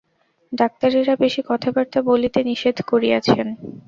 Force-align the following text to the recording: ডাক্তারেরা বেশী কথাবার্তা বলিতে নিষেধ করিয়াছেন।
ডাক্তারেরা 0.53 1.13
বেশী 1.15 1.41
কথাবার্তা 1.47 1.99
বলিতে 2.09 2.39
নিষেধ 2.43 2.77
করিয়াছেন। 2.87 3.47